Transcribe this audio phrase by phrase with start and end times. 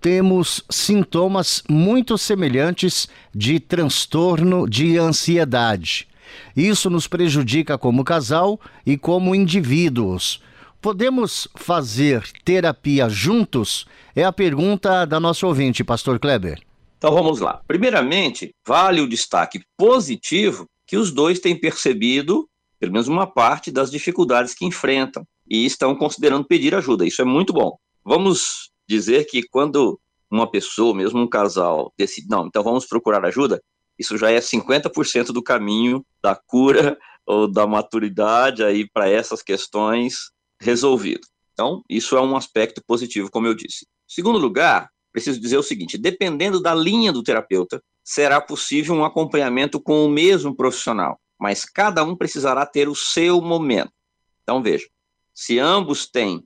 [0.00, 6.08] temos sintomas muito semelhantes de transtorno de ansiedade.
[6.56, 10.42] Isso nos prejudica como casal e como indivíduos.
[10.80, 13.86] Podemos fazer terapia juntos?
[14.16, 16.60] É a pergunta da nossa ouvinte, Pastor Kleber.
[16.96, 17.60] Então vamos lá.
[17.66, 23.90] Primeiramente, vale o destaque positivo que os dois têm percebido, pelo menos uma parte, das
[23.90, 27.06] dificuldades que enfrentam e estão considerando pedir ajuda.
[27.06, 27.76] Isso é muito bom.
[28.04, 33.62] Vamos dizer que quando uma pessoa, mesmo um casal, decide, não, então vamos procurar ajuda,
[33.98, 40.30] isso já é 50% do caminho da cura ou da maturidade aí para essas questões
[40.60, 41.26] resolvido.
[41.52, 43.86] Então, isso é um aspecto positivo, como eu disse.
[44.08, 49.80] Segundo lugar, preciso dizer o seguinte: dependendo da linha do terapeuta, será possível um acompanhamento
[49.80, 53.92] com o mesmo profissional, mas cada um precisará ter o seu momento.
[54.42, 54.86] Então, veja,
[55.34, 56.42] se ambos têm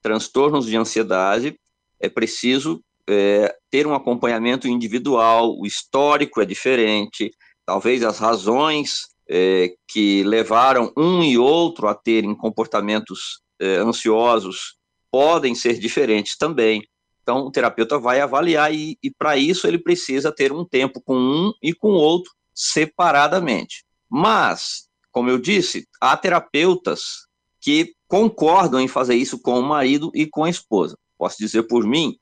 [0.00, 1.58] transtornos de ansiedade,
[2.04, 7.30] é preciso é, ter um acompanhamento individual, o histórico é diferente,
[7.66, 14.76] talvez as razões é, que levaram um e outro a terem comportamentos é, ansiosos
[15.10, 16.82] podem ser diferentes também.
[17.22, 21.16] Então, o terapeuta vai avaliar e, e para isso ele precisa ter um tempo com
[21.16, 23.84] um e com o outro separadamente.
[24.10, 27.26] Mas, como eu disse, há terapeutas
[27.60, 30.96] que concordam em fazer isso com o marido e com a esposa.
[31.18, 32.16] Posso dizer por mim,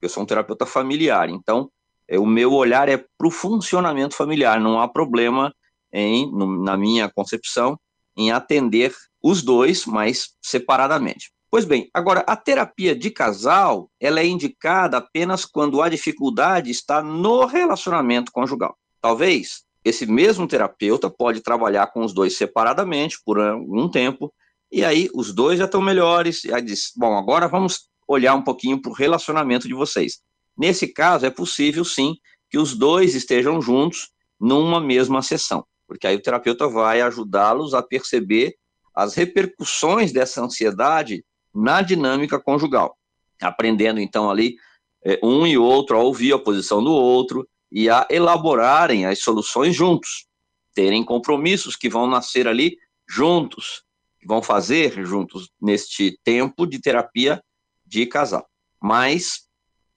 [0.00, 1.70] eu sou um terapeuta familiar, então
[2.06, 5.54] é, o meu olhar é para o funcionamento familiar, não há problema
[5.92, 7.78] em, no, na minha concepção,
[8.16, 11.32] em atender os dois, mas separadamente.
[11.50, 17.02] Pois bem, agora a terapia de casal, ela é indicada apenas quando a dificuldade está
[17.02, 18.76] no relacionamento conjugal.
[19.00, 24.32] Talvez esse mesmo terapeuta pode trabalhar com os dois separadamente por algum tempo,
[24.70, 28.42] e aí os dois já estão melhores, e aí diz, bom, agora vamos olhar um
[28.42, 30.20] pouquinho para o relacionamento de vocês.
[30.56, 32.16] Nesse caso, é possível sim
[32.50, 34.10] que os dois estejam juntos
[34.40, 38.56] numa mesma sessão, porque aí o terapeuta vai ajudá-los a perceber
[38.94, 41.24] as repercussões dessa ansiedade
[41.54, 42.96] na dinâmica conjugal,
[43.40, 44.56] aprendendo então ali
[45.04, 49.76] é, um e outro a ouvir a posição do outro e a elaborarem as soluções
[49.76, 50.26] juntos,
[50.74, 52.76] terem compromissos que vão nascer ali
[53.08, 53.82] juntos,
[54.18, 57.42] que vão fazer juntos neste tempo de terapia
[57.88, 58.46] de casal.
[58.80, 59.48] Mas,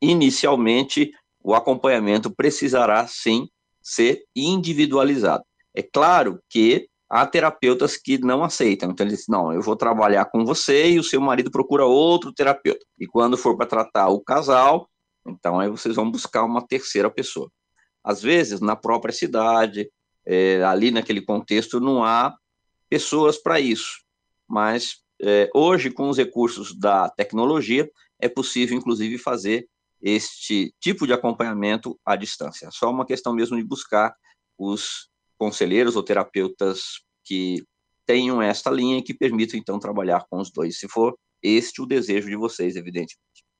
[0.01, 1.11] inicialmente,
[1.43, 3.49] o acompanhamento precisará sim
[3.81, 5.43] ser individualizado.
[5.75, 8.91] É claro que há terapeutas que não aceitam.
[8.91, 12.33] Então, ele diz: não, eu vou trabalhar com você e o seu marido procura outro
[12.33, 12.85] terapeuta.
[12.97, 14.89] E quando for para tratar o casal,
[15.27, 17.51] então aí vocês vão buscar uma terceira pessoa.
[18.03, 19.89] Às vezes, na própria cidade,
[20.25, 22.35] é, ali naquele contexto, não há
[22.89, 24.01] pessoas para isso.
[24.47, 27.89] Mas é, hoje, com os recursos da tecnologia,
[28.19, 29.67] é possível, inclusive, fazer
[30.01, 32.69] este tipo de acompanhamento à distância.
[32.71, 34.15] Só uma questão mesmo de buscar
[34.57, 37.63] os conselheiros ou terapeutas que
[38.05, 41.85] tenham esta linha e que permitam então trabalhar com os dois, se for este o
[41.85, 43.43] desejo de vocês, evidentemente.